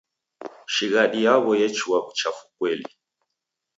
[0.73, 2.87] Shighadi yaw'o yechua w'uchafu kweli.